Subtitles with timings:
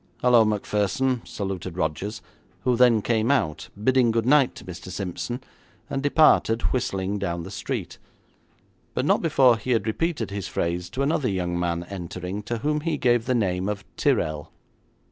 [0.23, 2.23] 'Hallo, Macpherson,' saluted Rogers,
[2.63, 4.89] who then came out, bidding good night to Mr.
[4.89, 5.43] Simpson,
[5.91, 7.99] and departed whistling down the street,
[8.95, 12.81] but not before he had repeated his phrase to another young man entering, to whom
[12.81, 14.51] he gave the name of Tyrrel.